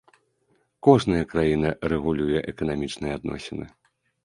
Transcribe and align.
Кожная 0.87 1.19
краіна 1.35 1.69
рэгулюе 1.95 2.39
эканамічныя 2.55 3.13
адносіны. 3.21 3.65